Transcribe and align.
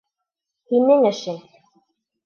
Һинең 0.73 1.07
эшең! 1.13 1.41